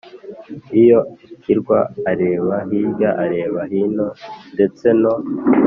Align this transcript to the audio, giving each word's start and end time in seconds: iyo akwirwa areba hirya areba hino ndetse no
iyo 0.81 0.99
akwirwa 1.31 1.77
areba 2.11 2.57
hirya 2.69 3.09
areba 3.23 3.59
hino 3.71 4.07
ndetse 4.53 4.85
no 5.01 5.13